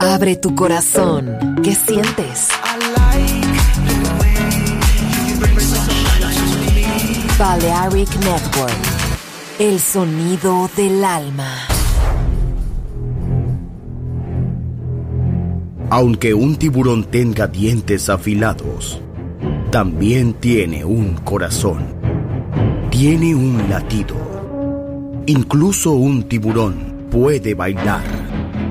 [0.00, 1.56] Abre tu corazón.
[1.62, 2.48] ¿Qué sientes?
[7.38, 8.72] Balearic Network.
[9.58, 11.52] El sonido del alma.
[15.90, 19.00] Aunque un tiburón tenga dientes afilados,
[19.70, 21.86] también tiene un corazón.
[22.90, 24.16] Tiene un latido.
[25.26, 28.27] Incluso un tiburón puede bailar.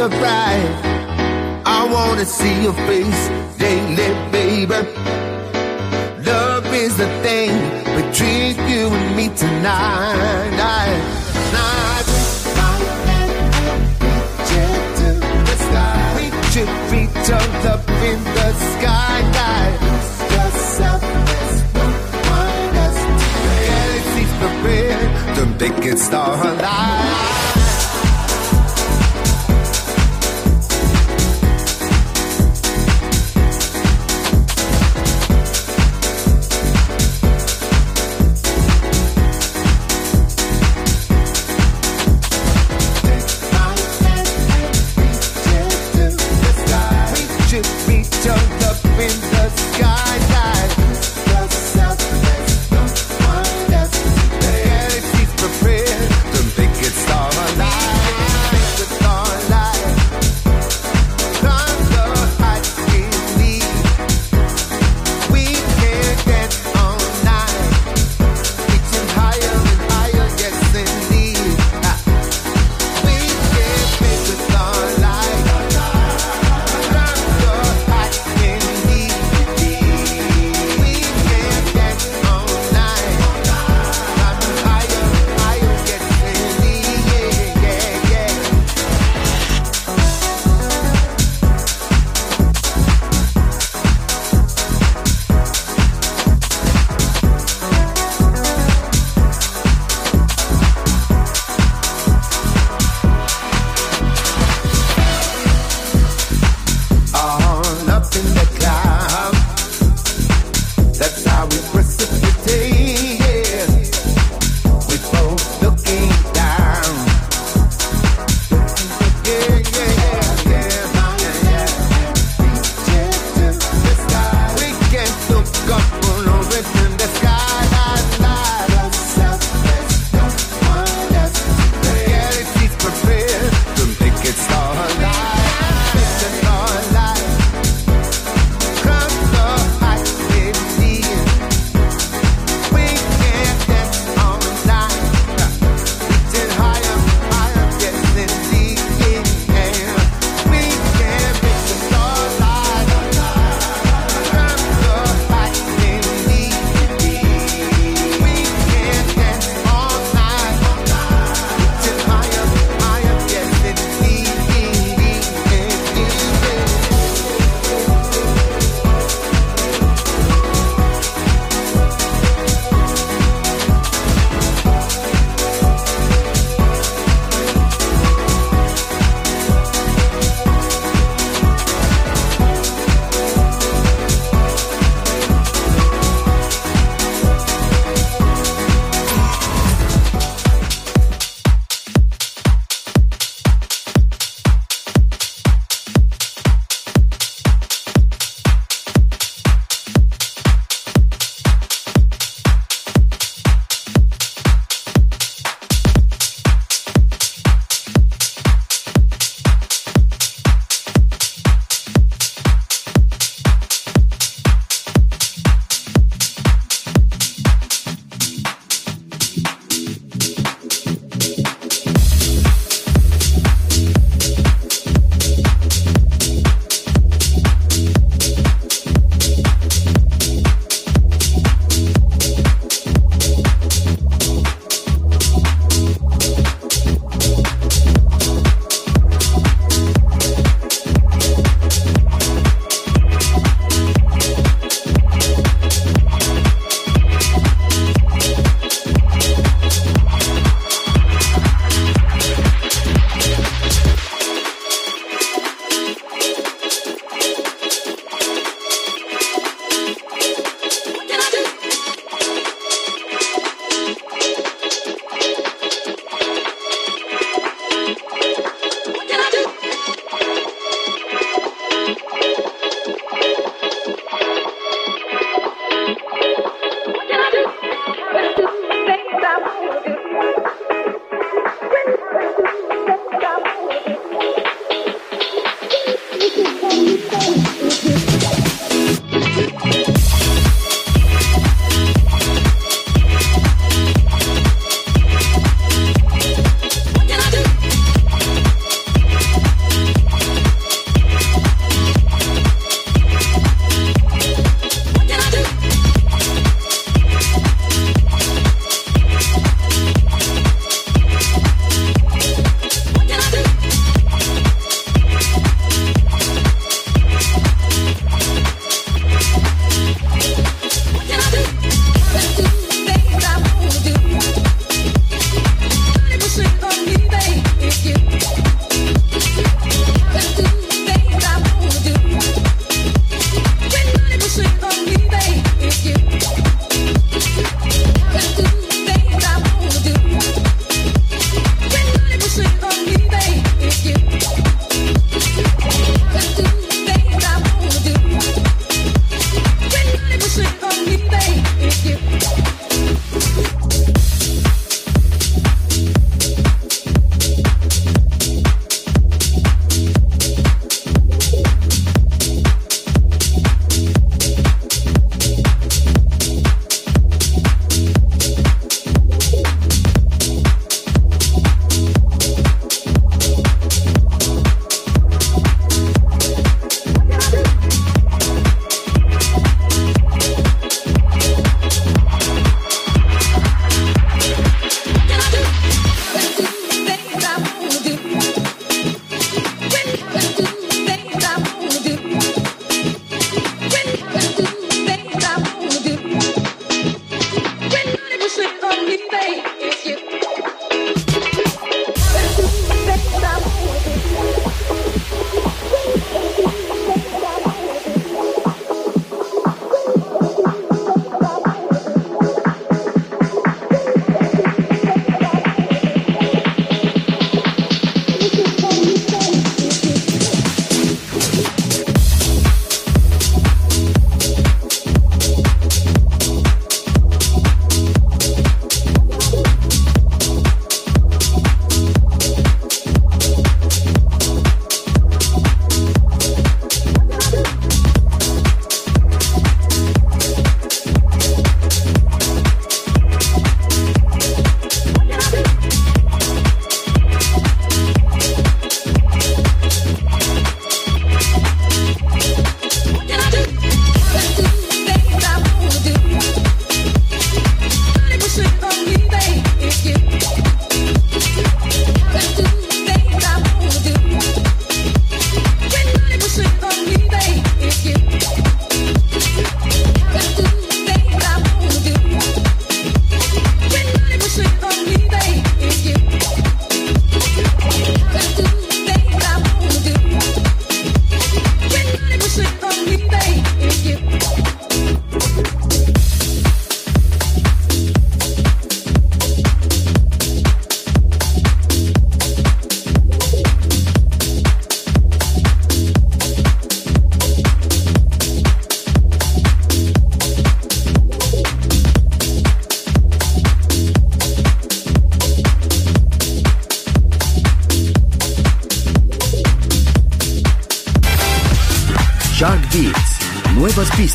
[0.00, 0.72] the bride.
[1.66, 3.22] I wanna see your face
[3.58, 4.80] daily, baby.
[6.24, 7.52] Love is the thing
[8.00, 10.50] between you and me tonight.
[10.56, 11.18] Night.
[16.52, 19.80] Should reach all up in the sky, guys.
[20.34, 21.86] Yourself, there's no
[22.38, 23.02] one else.
[23.66, 26.99] Galaxies prepared to make it star alive.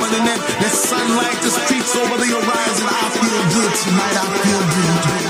[0.00, 0.40] dominant.
[0.60, 2.86] The sunlight just creeps over the horizon.
[2.88, 4.16] I feel good tonight.
[4.16, 5.29] I feel good.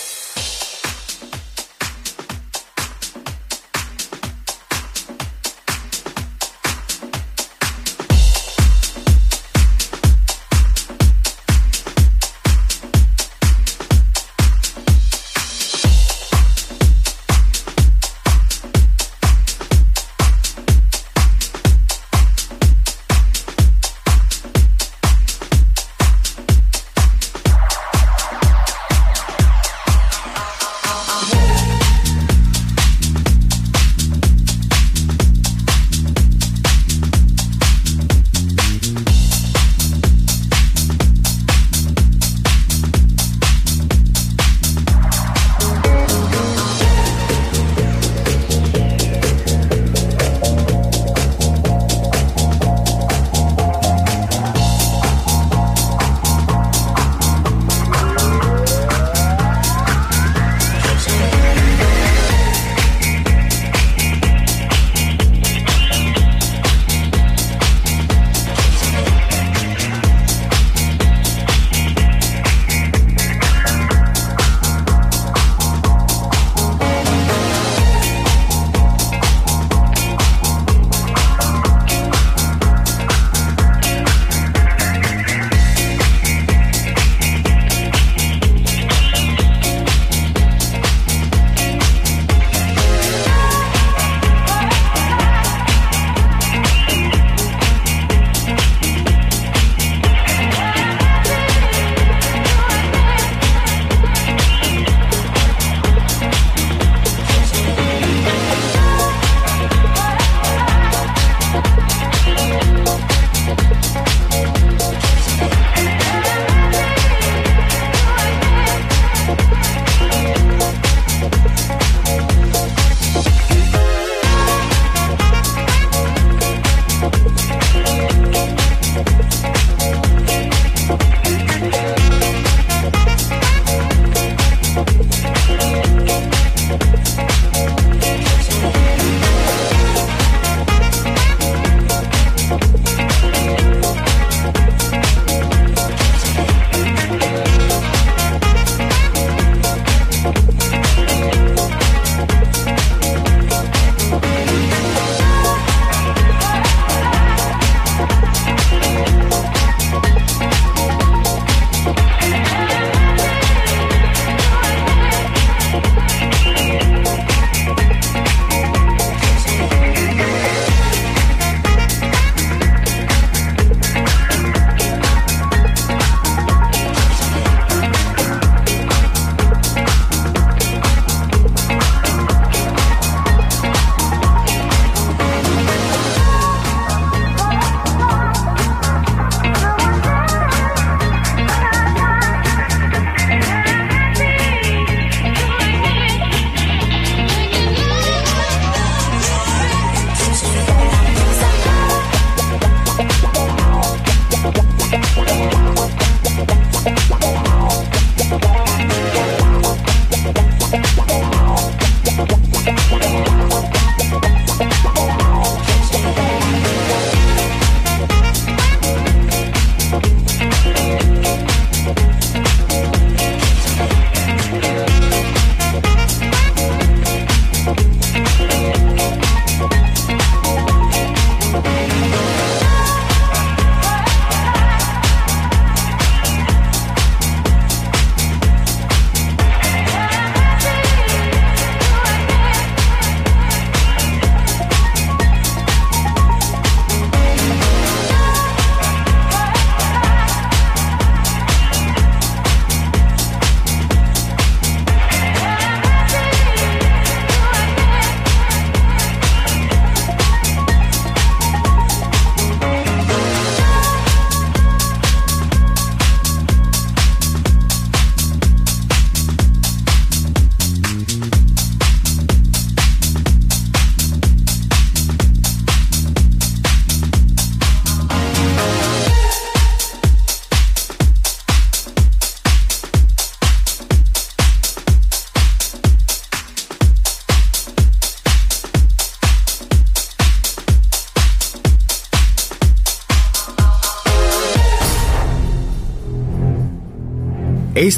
[204.91, 205.50] Gracias.